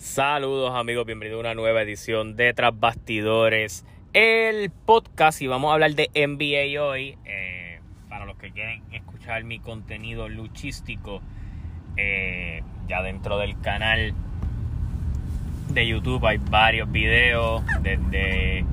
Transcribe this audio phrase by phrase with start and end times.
[0.00, 5.74] Saludos amigos, bienvenidos a una nueva edición de Tras Bastidores, el podcast y vamos a
[5.74, 7.18] hablar de NBA hoy.
[7.26, 11.20] Eh, para los que quieren escuchar mi contenido luchístico,
[11.98, 14.14] eh, ya dentro del canal
[15.68, 18.64] de YouTube hay varios videos desde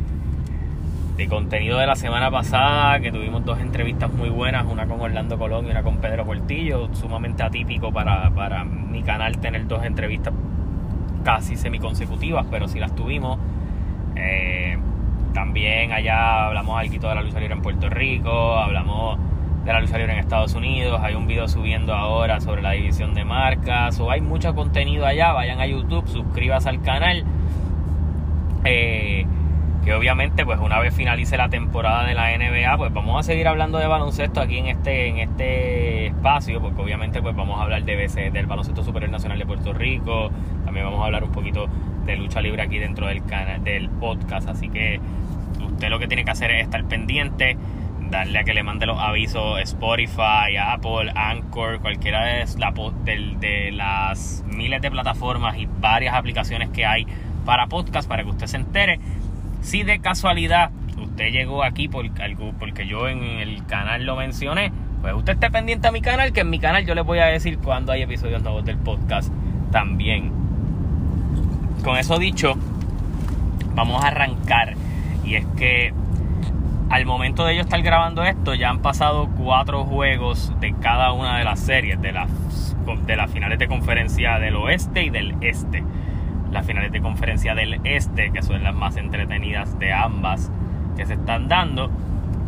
[1.18, 5.38] de contenido de la semana pasada, que tuvimos dos entrevistas muy buenas, una con Orlando
[5.38, 10.34] Colón y una con Pedro Portillo, sumamente atípico para, para mi canal tener dos entrevistas
[11.24, 13.40] casi semiconsecutivas, pero sí las tuvimos.
[14.16, 14.78] Eh,
[15.34, 19.20] también allá hablamos algo de la lucha libre en Puerto Rico, hablamos
[19.64, 23.14] de la lucha libre en Estados Unidos, hay un video subiendo ahora sobre la división
[23.14, 27.24] de marcas, o hay mucho contenido allá, vayan a YouTube, suscríbase al canal.
[28.64, 29.26] Eh,
[29.88, 33.48] que obviamente pues una vez finalice la temporada de la NBA pues vamos a seguir
[33.48, 37.86] hablando de baloncesto aquí en este en este espacio porque obviamente pues vamos a hablar
[37.86, 37.96] de
[38.34, 40.30] del baloncesto superior nacional de Puerto Rico
[40.66, 41.70] también vamos a hablar un poquito
[42.06, 45.00] de lucha libre aquí dentro del canal del podcast así que
[45.66, 47.56] usted lo que tiene que hacer es estar pendiente
[48.10, 52.74] darle a que le mande los avisos Spotify, Apple, Anchor, cualquiera de, la,
[53.06, 57.08] de, de las miles de plataformas y varias aplicaciones que hay
[57.46, 59.00] para podcast para que usted se entere
[59.68, 64.72] si de casualidad usted llegó aquí por algo, porque yo en el canal lo mencioné,
[65.02, 67.26] pues usted esté pendiente a mi canal, que en mi canal yo les voy a
[67.26, 69.30] decir cuando hay episodios nuevos del podcast
[69.70, 70.32] también.
[71.84, 72.56] Con eso dicho,
[73.76, 74.76] vamos a arrancar.
[75.26, 75.94] Y es que
[76.90, 81.40] al momento de yo estar grabando esto, ya han pasado cuatro juegos de cada una
[81.40, 82.30] de las series, de las,
[83.06, 85.84] de las finales de conferencia del oeste y del este
[86.52, 90.52] las finales de conferencia del este, que son las más entretenidas de ambas
[90.96, 91.90] que se están dando.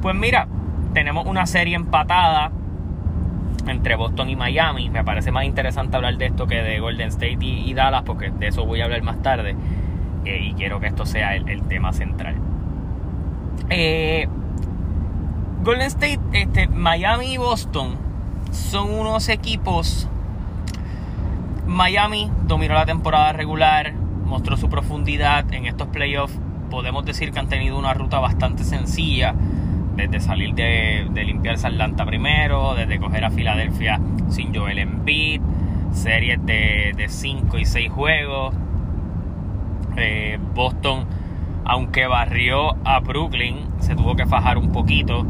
[0.01, 0.47] Pues mira,
[0.93, 2.51] tenemos una serie empatada
[3.67, 4.89] entre Boston y Miami.
[4.89, 8.47] Me parece más interesante hablar de esto que de Golden State y, Dallas, porque de
[8.47, 9.55] eso voy a hablar más tarde.
[10.25, 12.35] Eh, y quiero que esto sea el, tema central.
[13.69, 14.27] Eh,
[15.63, 17.97] Golden State, este, Miami y Boston
[18.51, 20.09] son unos equipos
[21.69, 23.93] Miami dominó la temporada regular,
[24.25, 26.37] mostró su profundidad en estos playoffs.
[26.71, 29.35] Podemos decir que han tenido una ruta bastante sencilla,
[29.95, 33.99] desde salir de, limpiarse Atlanta primero, desde coger a Filadelfia
[34.29, 35.41] sin Joel Embiid,
[35.91, 38.55] series de 5 y 6 juegos.
[39.95, 41.05] Eh, Boston,
[41.65, 45.25] aunque barrió a Brooklyn, se tuvo que fajar un poquito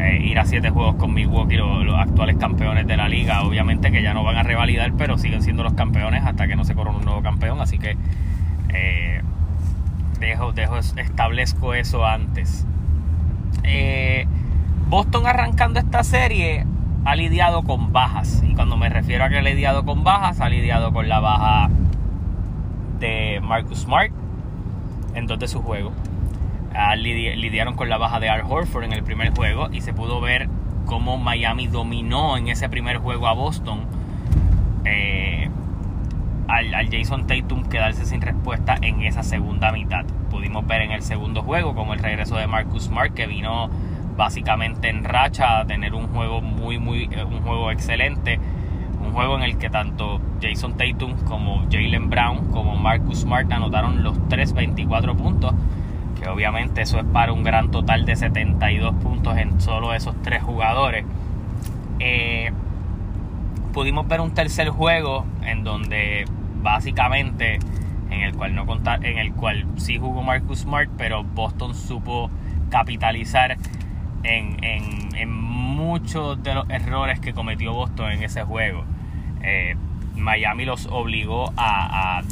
[0.00, 3.42] eh, ir a siete juegos con Milwaukee, los, los, actuales campeones de la liga.
[3.42, 6.64] Obviamente que ya no van a revalidar, pero siguen siendo los campeones hasta que no
[6.64, 7.60] se corone un nuevo campeón.
[7.60, 7.96] Así que
[8.68, 9.22] eh,
[10.20, 12.64] dejo, dejo, establezco eso antes.
[13.64, 14.26] Eh,
[14.88, 16.64] Boston arrancando esta serie
[17.04, 18.44] ha lidiado con bajas.
[18.46, 21.70] Y cuando me refiero a que ha lidiado con bajas, ha lidiado con la baja
[23.00, 24.12] de Marcus Smart
[25.14, 25.92] en dos de sus juegos
[26.96, 30.48] lidiaron con la baja de Al Horford en el primer juego y se pudo ver
[30.86, 33.80] cómo Miami dominó en ese primer juego a Boston.
[34.84, 35.50] Eh,
[36.48, 40.04] al, Jason Tatum quedarse sin respuesta en esa segunda mitad.
[40.30, 43.68] Pudimos ver en el segundo juego como el regreso de Marcus Smart que vino
[44.16, 48.40] básicamente en racha a tener un juego muy muy eh, un juego excelente,
[49.04, 54.02] un juego en el que tanto Jason Tatum como Jalen Brown como Marcus Smart anotaron
[54.02, 55.54] los 3 24 puntos
[56.20, 60.42] que obviamente eso es para un gran total de 72 puntos en solo esos tres
[60.42, 61.04] jugadores.
[62.00, 62.52] Eh,
[63.72, 66.24] pudimos ver un tercer juego en donde
[66.62, 67.58] básicamente
[68.10, 72.30] en el cual no contar, en el cual sí jugó Marcus Smart, pero Boston supo
[72.70, 73.56] capitalizar
[74.22, 74.58] en,
[75.30, 78.84] muchos de los errores que cometió Boston en ese juego.
[79.42, 79.76] Eh,
[80.16, 82.22] Miami los obligó a, a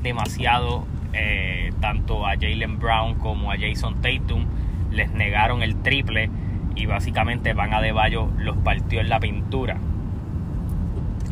[0.00, 4.44] demasiado eh, tanto a Jalen Brown como a Jason Tatum
[4.90, 6.30] les negaron el triple
[6.74, 9.78] y básicamente Van a Bayo los partió en la pintura.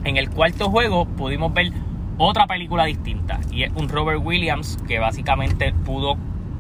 [0.05, 1.73] En el cuarto juego pudimos ver
[2.19, 6.17] otra película distinta y es un Robert Williams que básicamente pudo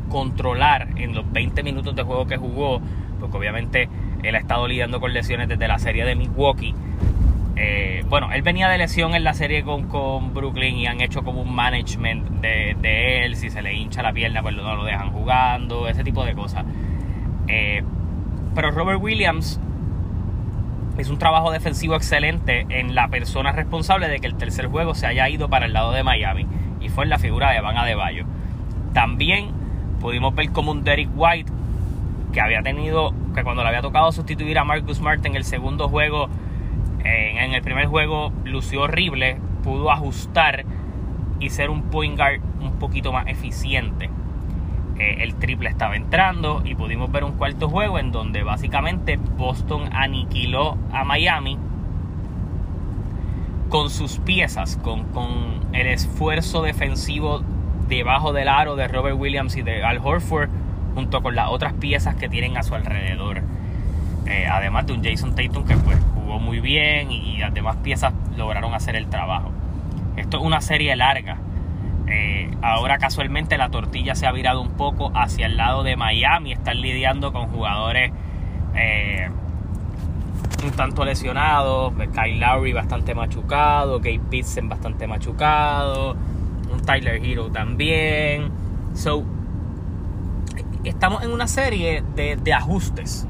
[0.08, 2.80] controlar en los 20 minutos de juego que jugó,
[3.20, 3.88] porque obviamente
[4.22, 6.74] él ha estado lidiando con lesiones desde la serie de Milwaukee
[7.56, 11.22] eh, bueno, él venía de lesión en la serie con, con Brooklyn y han hecho
[11.22, 13.36] como un management de, él.
[13.36, 16.64] Si se le hincha la pierna, pues no lo dejan jugando, ese tipo de cosas.
[17.46, 17.82] Eh,
[18.54, 19.60] pero Robert Williams
[20.98, 25.06] hizo un trabajo defensivo excelente en la persona responsable de que el tercer juego se
[25.06, 26.46] haya ido para el lado de Miami.
[26.80, 28.26] Y fue en la figura de Van Adebayo.
[28.92, 29.50] También
[30.00, 31.52] pudimos ver como un Derek White
[32.32, 35.88] que había tenido, que cuando le había tocado sustituir a Marcus Smart en el segundo
[35.88, 36.28] juego
[37.04, 40.64] en, el primer juego lució horrible, pudo ajustar
[41.40, 44.10] y ser un point guard un poquito más eficiente.
[44.98, 49.90] Eh, el triple estaba entrando y pudimos ver un cuarto juego en donde básicamente Boston
[49.92, 51.58] aniquiló a Miami
[53.68, 55.04] con sus piezas, con,
[55.72, 57.42] el esfuerzo defensivo
[57.88, 60.48] debajo del aro de Robert Williams y de Al Horford,
[60.94, 63.42] junto con las otras piezas que tienen a su alrededor.
[64.26, 68.14] Eh, además de un Jason Tatum que pues, jugó muy bien y, las demás piezas
[68.36, 69.50] lograron hacer el trabajo.
[70.16, 71.36] Esto es una serie larga.
[72.06, 76.52] Eh, ahora casualmente la tortilla se ha virado un poco hacia el lado de Miami.
[76.52, 78.12] Están lidiando con jugadores
[78.74, 79.28] eh,
[80.64, 81.92] un tanto lesionados.
[82.14, 83.98] Kyle Lowry bastante machucado.
[83.98, 86.16] Gabe Pitsen bastante machucado.
[86.72, 88.50] Un Tyler Hero también.
[88.94, 89.22] So,
[90.82, 93.28] estamos en una serie de ajustes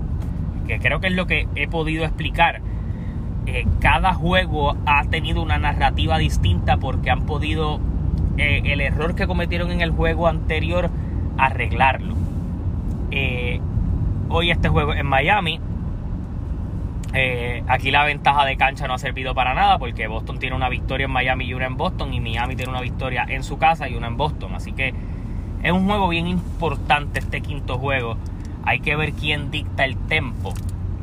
[0.66, 2.60] que creo que es lo que he podido explicar.
[3.46, 7.78] Eh, cada juego ha tenido una narrativa distinta porque han podido
[8.38, 10.90] eh, el error que cometieron en el juego anterior
[11.36, 12.14] arreglarlo.
[13.10, 13.60] Eh,
[14.30, 15.60] hoy este juego en Miami.
[17.68, 21.04] aquí la ventaja de cancha no ha servido para nada porque Boston tiene una victoria
[21.04, 23.94] en Miami y una en Boston y Miami tiene una victoria en su casa y
[23.94, 24.54] una en Boston.
[24.54, 24.94] Así que
[25.62, 28.16] es un juego bien importante este quinto juego
[28.64, 30.54] hay que ver quién dicta el tempo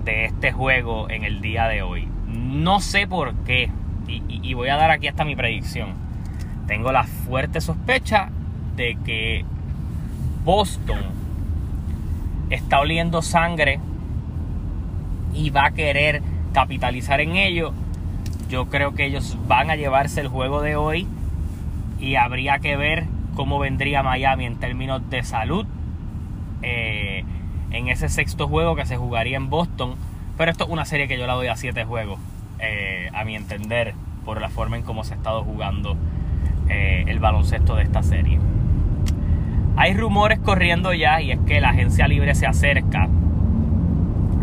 [0.03, 2.07] de este juego en el día de hoy.
[2.27, 3.69] No sé por qué,
[4.07, 5.93] y, voy a dar aquí hasta mi predicción.
[6.67, 8.29] Tengo la fuerte sospecha
[8.75, 9.45] de que
[10.43, 10.99] Boston
[12.49, 13.79] está oliendo sangre
[15.33, 16.21] y va a querer
[16.53, 17.73] capitalizar en ello.
[18.49, 21.07] Yo creo que ellos van a llevarse el juego de hoy
[21.99, 23.05] y habría que ver
[23.35, 25.65] cómo vendría Miami en términos de salud.
[26.63, 27.23] Eh,
[27.71, 29.95] en ese sexto juego que se jugaría en Boston.
[30.38, 32.19] Pero esto es una serie que yo la doy a siete juegos,
[32.59, 33.94] eh, a mi entender,
[34.25, 35.97] por la forma en cómo se ha estado jugando
[36.69, 38.39] eh, el baloncesto de esta serie.
[39.77, 43.07] Hay rumores corriendo ya y es que la agencia libre se acerca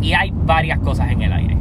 [0.00, 1.56] y hay varias cosas en el aire.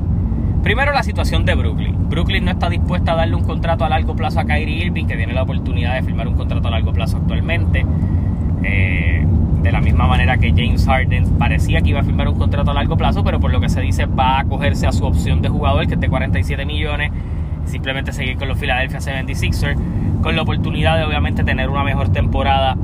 [0.64, 2.10] Primero la situación de Brooklyn.
[2.10, 5.16] Brooklyn no está dispuesta a darle un contrato a largo plazo a Kyrie Irving, que
[5.16, 7.86] tiene la oportunidad de firmar un contrato a largo plazo actualmente.
[8.64, 9.17] Eh,
[9.62, 12.74] de la misma manera que James Harden parecía que iba a firmar un contrato a
[12.74, 15.50] largo plazo, pero por lo que se dice va a acogerse a su opción de
[15.50, 17.12] jugador, que es de 47 millones,
[17.66, 19.78] simplemente seguir con los Philadelphia 76ers,
[20.22, 22.78] con la oportunidad de obviamente tener una mejor temporada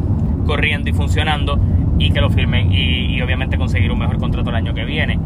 [0.46, 1.60] corriendo y funcionando
[2.00, 5.20] y que lo firmen y, obviamente conseguir un mejor contrato el año que viene.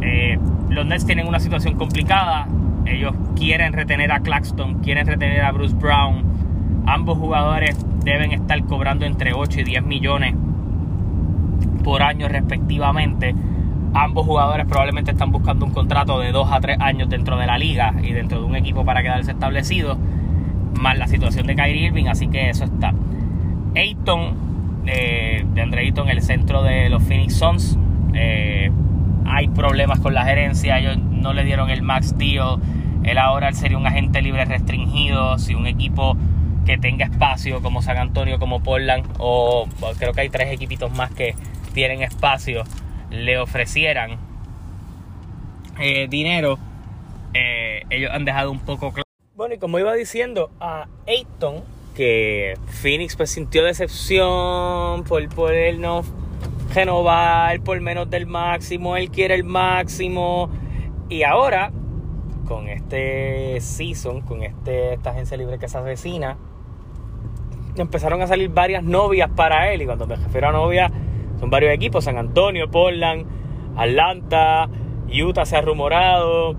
[0.00, 0.38] Eh,
[0.70, 2.48] los Nets tienen una situación complicada,
[2.86, 6.24] ellos quieren retener a Claxton, quieren retener a Bruce Brown,
[6.86, 10.34] ambos jugadores deben estar cobrando entre 8 y 10 millones
[11.84, 13.34] por año respectivamente.
[13.94, 17.56] Ambos jugadores probablemente están buscando un contrato de 2 a 3 años dentro de la
[17.58, 19.96] liga y dentro de un equipo para quedarse establecido,
[20.80, 22.92] más la situación de Kyrie Irving, así que eso está.
[23.76, 24.34] Ayton,
[24.86, 27.78] eh, de Andre Ayton, el centro de los Phoenix Suns,
[28.14, 28.72] eh,
[29.26, 32.58] hay problemas con la gerencia, ellos no le dieron el max deal,
[33.04, 36.16] él ahora sería un agente libre restringido, si un equipo
[36.64, 41.10] que tenga espacio como San Antonio, como Portland, o creo que hay tres equipitos más
[41.10, 41.34] que
[41.74, 42.64] tienen espacio,
[43.10, 44.18] le ofrecieran
[45.78, 46.58] eh, dinero,
[47.34, 49.04] eh, ellos han dejado un poco claro.
[49.34, 56.02] Bueno, y como iba diciendo, a Ayton, que Phoenix pues sintió decepción por, él no
[56.72, 60.48] renovar por menos del máximo, él quiere el máximo.
[61.08, 61.72] Y ahora,
[62.46, 66.36] con este season, con este, esta agencia libre que se avecina,
[67.76, 69.82] empezaron a salir varias novias para él.
[69.82, 70.92] Y cuando me refiero a novias,
[71.38, 73.26] son varios equipos, San Antonio, Portland,
[73.76, 74.68] Atlanta,
[75.08, 76.56] Utah se ha rumorado.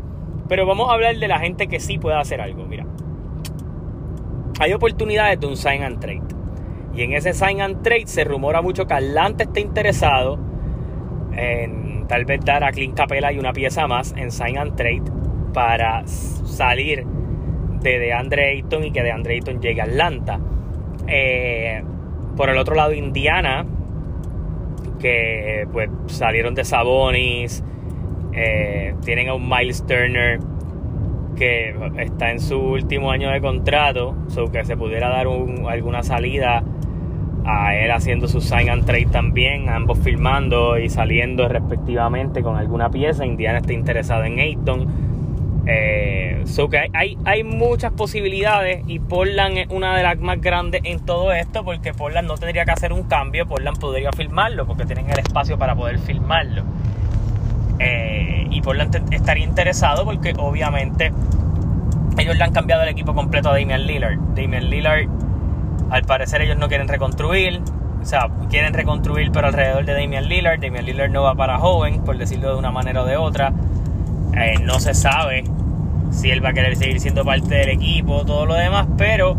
[0.48, 2.66] Pero vamos a hablar de la gente que sí puede hacer algo.
[2.66, 2.86] Mira,
[4.60, 6.22] hay oportunidades de un sign and trade.
[6.94, 10.40] Y en ese sign and trade se rumora mucho que Atlanta está interesado
[11.34, 15.04] en tal vez dar a Clint Capela y una pieza más en sign and trade
[15.54, 17.06] para salir
[17.82, 20.40] de DeAndre Ayton y que DeAndre Ayton llegue a Atlanta.
[21.08, 21.84] Eh,
[22.38, 23.66] por el otro lado, Indiana
[25.06, 27.64] que pues salieron de Sabonis.
[28.34, 30.40] Eh, tienen a un Miles Turner
[31.36, 36.64] que está en su último año de contrato, so que se pudiera dar alguna salida
[37.46, 42.90] a él haciendo su sign and trade también, ambos filmando y saliendo respectivamente con alguna
[42.90, 43.28] pieza.
[43.28, 44.88] Indiana está interesado en Ayton.
[45.68, 51.00] Eh, que hay, hay, muchas posibilidades y Portland es una de las más grandes en
[51.00, 55.10] todo esto porque Portland no tendría que hacer un cambio, Portland podría filmarlo porque tienen
[55.10, 56.64] el espacio para poder filmarlo.
[57.80, 61.12] Eh, y Portland estaría interesado porque obviamente
[62.18, 64.18] ellos le han cambiado el equipo completo a Damian Lillard.
[64.36, 65.08] Damian Lillard
[65.90, 67.62] Al parecer ellos no quieren reconstruir.
[68.02, 70.62] O sea, quieren reconstruir pero alrededor de Damian Lillard.
[70.62, 73.52] Damian Lillard no va para joven, por decirlo de una manera o de otra.
[74.38, 75.44] Eh, no se sabe
[76.16, 79.36] si él va a querer seguir siendo parte del equipo, todo lo demás, pero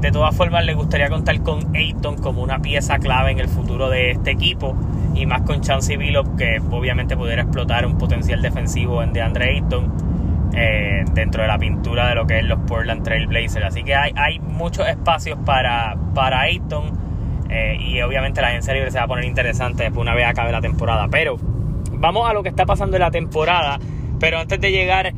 [0.00, 3.88] de todas formas le gustaría contar con Ayton como una pieza clave en el futuro
[3.88, 4.76] de este equipo
[5.14, 9.92] y más con Chancey Billups que obviamente pudiera explotar un potencial defensivo en DeAndre Ayton
[10.54, 13.66] eh, dentro de la pintura de lo que es los Portland Trail Blazers.
[13.66, 16.92] Así que hay, hay muchos espacios para, para Ayton
[17.48, 20.52] eh, y obviamente la agencia libre se va a poner interesante después una vez acabe
[20.52, 21.08] la temporada.
[21.10, 21.36] Pero
[21.92, 23.78] vamos a lo que está pasando en la temporada.
[24.18, 25.12] Pero antes de llegar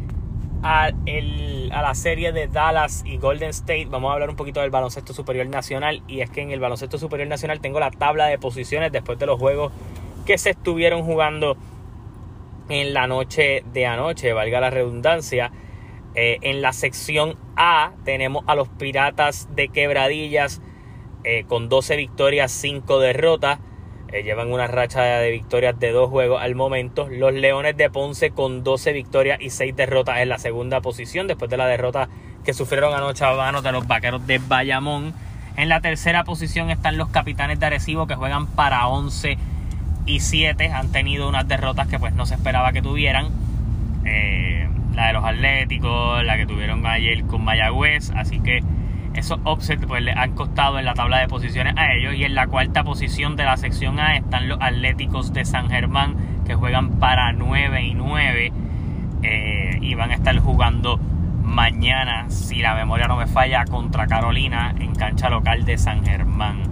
[0.65, 4.71] a, a la serie de Dallas y Golden State, vamos a hablar un poquito del
[4.71, 6.03] baloncesto superior nacional.
[6.09, 9.27] Y es que en el baloncesto superior nacional tengo la tabla de posiciones después de
[9.27, 9.73] los juegos
[10.25, 11.57] que se estuvieron jugando
[12.71, 15.53] en la noche de anoche, valga la redundancia.
[16.15, 20.63] Eh, en la sección A tenemos a los Piratas de Quebradillas
[21.25, 23.59] eh, con 12 victorias, 5 derrotas.
[24.13, 27.09] Eh, llevan una racha de victorias de dos juegos al momento.
[27.09, 31.51] Los Leones de Ponce con 12 victorias y 6 derrotas en la segunda posición después
[31.51, 32.09] de la derrota
[32.45, 35.15] que sufrieron anoche a manos de los Vaqueros de Bayamón.
[35.57, 39.39] En la tercera posición están los Capitanes de Arecibo que juegan para 11
[40.07, 40.69] y 7.
[40.69, 43.29] Han tenido unas derrotas que pues no se esperaba que tuvieran.
[44.05, 48.11] Eh, la de los Atléticos, la que tuvieron ayer con Mayagüez.
[48.11, 48.63] Así que
[49.15, 52.15] esos offsets pues le han costado en la tabla de posiciones a ellos.
[52.15, 56.17] Y en la cuarta posición de la sección A están los Atléticos de San Germán
[56.45, 58.53] que juegan para 9 y 9.
[59.23, 60.99] Eh, y van a estar jugando
[61.43, 66.63] mañana, si la memoria no me falla, contra Carolina en cancha local de San Germán.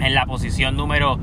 [0.00, 1.18] En la posición número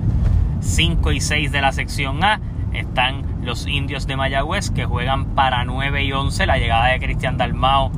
[0.61, 2.39] 5 y 6 de la sección A
[2.73, 6.45] están los indios de Mayagüez que juegan para 9 y 11.
[6.45, 7.91] La llegada de Cristian Dalmao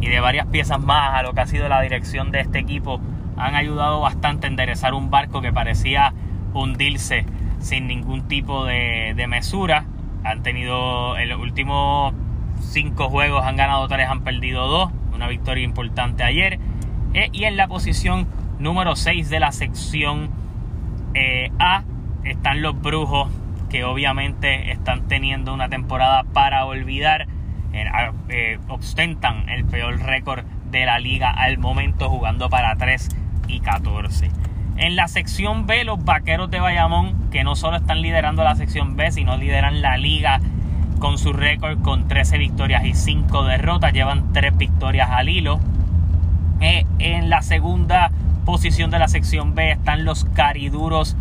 [0.00, 3.00] y de varias piezas más a lo que ha sido la dirección de este equipo
[3.40, 6.12] han ayudado bastante a enderezar un barco que parecía
[6.52, 7.24] hundirse
[7.58, 9.86] sin ningún tipo de, mesura.
[10.24, 12.14] Han tenido en los últimos
[12.60, 14.90] cinco juegos, han ganado tres, han perdido dos.
[15.14, 16.58] Una victoria importante ayer.
[17.14, 18.26] Eh, y en la posición
[18.58, 20.30] número 6 de la sección
[21.14, 21.82] eh, A
[22.24, 23.30] están los Brujos,
[23.70, 27.26] que obviamente están teniendo una temporada para olvidar
[27.72, 33.08] eh, ostentan el peor récord de la liga al momento jugando para 3
[33.48, 34.30] y 14.
[34.76, 38.96] En la sección B, los Vaqueros de Bayamón, que no solo están liderando la sección
[38.96, 40.40] B, sino lideran la liga
[40.98, 45.60] con su récord con 13 victorias y 5 derrotas, llevan 3 victorias al hilo.
[46.60, 48.10] Eh, en la segunda
[48.44, 51.16] posición de la sección B están los Cariduros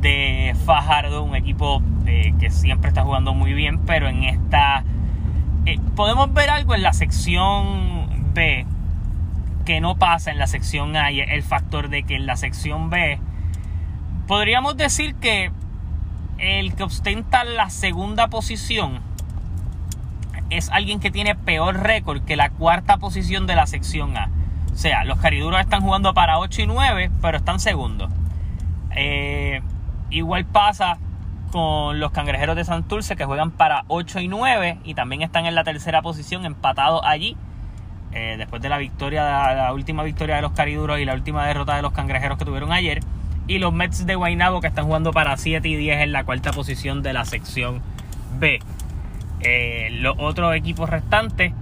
[0.00, 4.84] de Fajardo, un equipo eh, que siempre está jugando muy bien, pero en esta
[5.66, 8.66] eh, podemos ver algo en la sección B
[9.64, 12.90] que no pasa en la sección A y el factor de que en la sección
[12.90, 13.18] B
[14.26, 15.50] podríamos decir que
[16.38, 19.00] el que ostenta la segunda posición
[20.48, 24.30] es alguien que tiene peor récord que la cuarta posición de la sección A.
[24.72, 28.10] O sea, los cariduros están jugando para 8 y 9, pero están segundos.
[28.96, 29.62] Eh,
[30.10, 30.98] igual pasa
[31.50, 35.54] con los cangrejeros de Santurce que juegan para 8 y 9 y también están en
[35.54, 37.36] la tercera posición empatados allí.
[38.12, 41.76] Eh, después de la victoria, la última victoria de los cariduros y la última derrota
[41.76, 43.00] de los cangrejeros que tuvieron ayer.
[43.46, 46.52] Y los Mets de Guaynabo que están jugando para 7 y 10 en la cuarta
[46.52, 47.82] posición de la sección
[48.38, 48.60] B.
[49.40, 51.52] Eh, los otros equipos restantes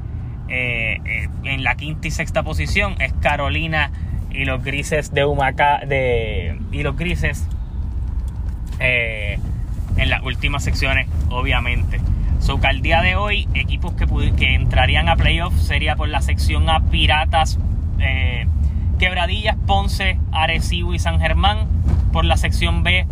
[0.49, 3.91] eh, en la quinta y sexta posición es Carolina
[4.31, 7.47] y los grises de Humacao de, y los grises
[9.99, 12.01] en las últimas secciones, obviamente.
[12.41, 16.71] So que al día de hoy, equipos que, entrarían a playoffs sería por la sección
[16.71, 17.59] A Piratas,
[17.99, 18.47] eh,
[18.99, 21.67] Quebradillas, Ponce, Arecibo y San Germán.
[22.13, 23.07] Por la sección B,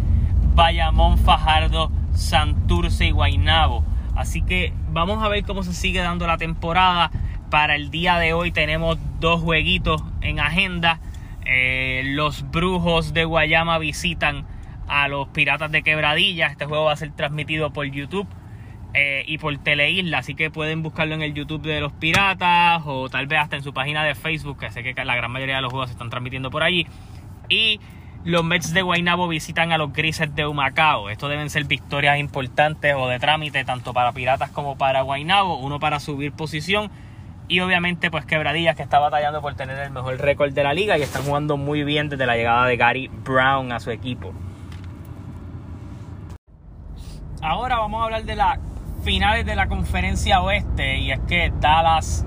[0.54, 3.84] Bayamón, Fajardo, Santurce y Guaynabo.
[4.14, 7.10] Así que vamos a ver cómo se sigue dando la temporada.
[7.50, 11.00] Para el día de hoy tenemos dos jueguitos en agenda.
[11.44, 14.46] Eh, los Brujos de Guayama visitan
[14.88, 16.46] a los Piratas de Quebradilla.
[16.48, 18.26] Este juego va a ser transmitido por YouTube
[18.94, 23.10] eh, y por Teleisla, así que pueden buscarlo en el YouTube de los Piratas o
[23.10, 25.62] tal vez hasta en su página de Facebook, que sé que la gran mayoría de
[25.62, 26.86] los juegos se están transmitiendo por allí.
[27.48, 27.78] Y
[28.24, 31.10] los Mets de Guaynabo visitan a los Grises de Humacao.
[31.10, 35.78] Esto deben ser victorias importantes o de trámite tanto para Piratas como para Guaynabo, uno
[35.78, 36.90] para subir posición.
[37.48, 40.98] Y obviamente pues Quebradillas que está batallando por tener el mejor récord de la liga
[40.98, 44.32] y están jugando muy bien desde la llegada de Gary Brown a su equipo.
[47.42, 48.58] Ahora vamos a hablar de las
[49.02, 52.24] finales de la conferencia oeste y es que Dallas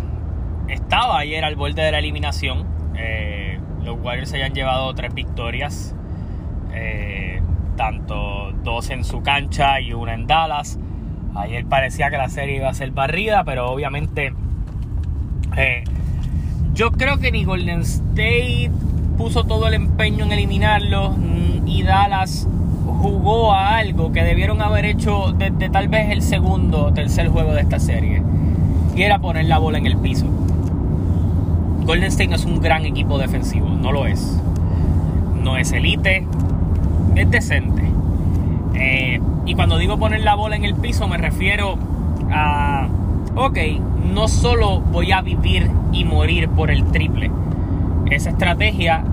[0.68, 2.68] estaba ayer al borde de la eliminación.
[2.96, 5.96] Eh, los Warriors se hayan llevado tres victorias,
[6.74, 7.42] eh,
[7.76, 10.80] tanto dos en su cancha y una en Dallas.
[11.36, 14.34] Ayer parecía que la serie iba a ser barrida, pero obviamente
[15.58, 15.84] eh,
[16.74, 18.72] yo creo que ni Golden State
[19.18, 22.48] puso todo el empeño en eliminarlo mm, y Dallas
[23.00, 27.54] jugó a algo que debieron haber hecho desde tal vez el segundo o tercer juego
[27.54, 28.22] de esta serie.
[28.96, 30.26] Y era poner la bola en el piso.
[31.86, 34.42] Golden State no es un gran equipo defensivo, no lo es.
[35.42, 36.28] No es elite,
[37.16, 37.84] es decente.
[38.76, 41.78] Eh, y cuando digo poner la bola en el piso me refiero
[42.32, 42.88] a,
[43.36, 43.58] ok,
[44.14, 47.32] no solo voy a vivir y morir por el triple.
[48.12, 49.04] Esa estrategia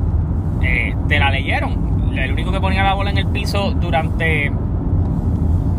[0.62, 1.86] eh, te la leyeron
[2.24, 4.50] el único que ponía la bola en el piso durante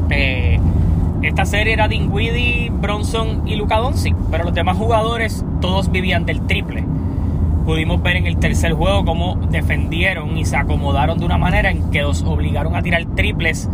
[0.10, 0.60] eh,
[1.22, 6.41] esta serie era Dinwiddie, Bronson y Luka Doncic, pero los demás jugadores todos vivían del
[6.41, 6.84] triple.
[7.65, 11.91] Pudimos ver en el tercer juego cómo defendieron y se acomodaron de una manera en
[11.91, 13.70] que los obligaron a tirar triples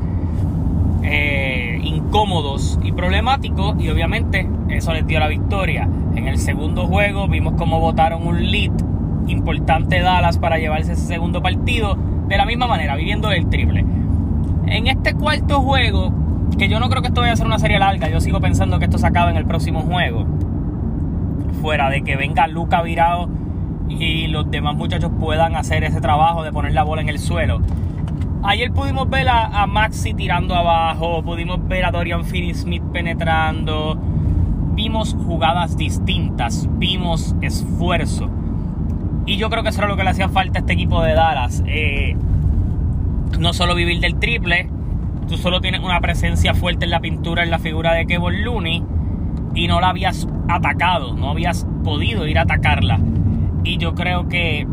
[1.04, 5.88] eh, incómodos y problemáticos y obviamente eso les dio la victoria.
[6.16, 8.72] En el segundo juego vimos cómo votaron un lead
[9.28, 13.86] importante Dallas para llevarse ese segundo partido de la misma manera, viviendo el triple.
[14.68, 16.12] En este cuarto juego,
[16.58, 18.80] que yo no creo que esto vaya a ser una serie larga, yo sigo pensando
[18.80, 20.26] que esto se acaba en el próximo juego.
[21.62, 23.30] Fuera de que venga Luca virado
[23.90, 27.62] y los demás muchachos puedan hacer ese trabajo de poner la bola en el suelo.
[28.46, 33.98] Ayer pudimos ver a, Maxi tirando abajo, pudimos ver a Dorian Finney-Smith penetrando,
[34.74, 38.30] vimos jugadas distintas, vimos esfuerzo.
[39.26, 41.14] Y yo creo que eso era lo que le hacía falta a este equipo de
[41.14, 41.64] Dallas.
[41.66, 42.16] Eh,
[43.40, 44.70] no solo vivir del triple,
[45.28, 48.84] tú solo tienes una presencia fuerte en la pintura, en la figura de Kevin Looney,
[49.56, 53.00] y no la habías atacado, no habías podido ir a atacarla.
[53.64, 54.68] Y yo creo que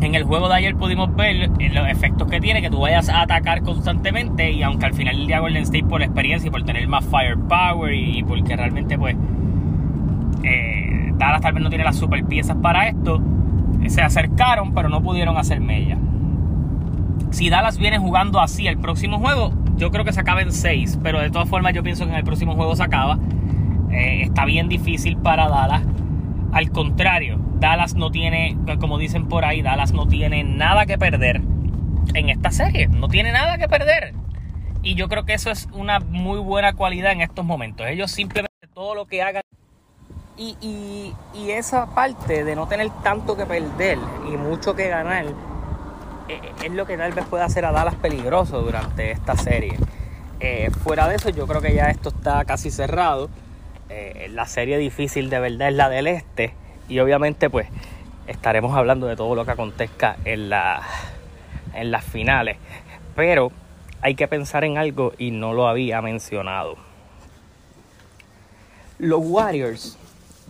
[0.00, 3.22] en el juego de ayer pudimos ver los efectos que tiene, que tú vayas a
[3.22, 6.62] atacar constantemente, y aunque al final el día Golden State por la experiencia y por
[6.64, 9.16] tener más firepower y porque realmente pues...
[10.44, 13.22] Eh, Dallas tal vez no tiene las super piezas para esto.
[13.88, 15.96] Se acercaron, pero no pudieron hacer mella.
[17.30, 21.00] Si Dallas viene jugando así el próximo juego, yo creo que se acaba en 6.
[21.02, 23.18] Pero de todas formas, yo pienso que en el próximo juego se acaba.
[23.90, 25.82] Eh, está bien difícil para Dallas.
[26.52, 31.42] Al contrario, Dallas no tiene, como dicen por ahí, Dallas no tiene nada que perder
[32.14, 32.88] en esta serie.
[32.88, 34.14] No tiene nada que perder.
[34.82, 37.86] Y yo creo que eso es una muy buena cualidad en estos momentos.
[37.86, 39.42] Ellos simplemente todo lo que hagan
[40.36, 41.14] y,
[41.48, 45.24] esa parte de no tener tanto que perder y mucho que ganar
[46.28, 49.78] eh, es lo que tal vez pueda hacer a Dallas peligroso durante esta serie.
[50.40, 53.30] Eh, fuera de eso, yo creo que ya esto está casi cerrado.
[53.88, 56.52] Eh, la serie difícil de verdad es la del este.
[56.88, 57.68] Y obviamente, pues,
[58.26, 60.82] estaremos hablando de todo lo que acontezca en, la,
[61.72, 62.58] en las finales.
[63.14, 63.50] Pero
[64.02, 66.76] hay que pensar en algo y no lo había mencionado.
[68.98, 69.98] Los Warriors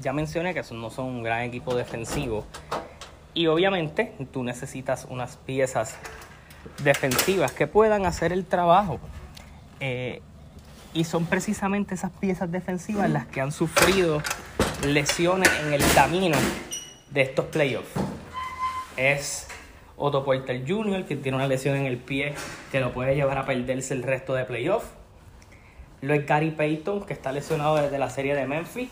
[0.01, 2.45] ya mencioné que no son un gran equipo defensivo.
[3.35, 5.97] Y obviamente tú necesitas unas piezas
[6.83, 8.99] defensivas que puedan hacer el trabajo.
[9.81, 10.23] Eh,
[10.95, 14.23] y son precisamente esas piezas defensivas las que han sufrido
[14.87, 16.37] lesiones en el camino
[17.11, 17.91] de estos playoffs.
[18.97, 19.49] Es
[19.97, 22.35] Otto Porter Jr., que tiene una lesión en el pie
[22.73, 24.89] que lo puede llevar a perderse el resto de playoffs.
[26.01, 28.91] Lo es Gary Payton, que está lesionado desde la serie de Memphis.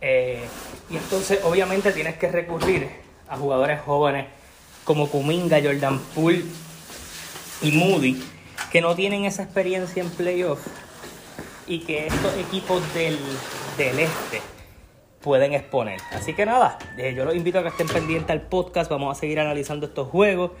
[0.00, 0.44] Eh,
[0.88, 2.88] y entonces obviamente tienes que recurrir
[3.28, 4.26] a jugadores jóvenes
[4.84, 6.44] como Kuminga, Jordan Poole
[7.62, 8.22] y Moody,
[8.72, 10.66] que no tienen esa experiencia en playoff
[11.66, 13.18] y que estos equipos del,
[13.78, 14.42] este
[15.20, 16.00] pueden exponer.
[16.12, 19.20] Así que nada, eh, yo los invito a que estén pendientes al podcast, vamos a
[19.20, 20.52] seguir analizando estos juegos,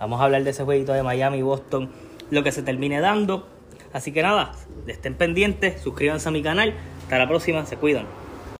[0.00, 1.92] vamos a hablar de ese jueguito de Miami y Boston,
[2.30, 3.46] lo que se termine dando.
[3.92, 4.52] Así que nada,
[4.86, 8.06] estén pendientes, suscríbanse a mi canal, hasta la próxima, se cuidan.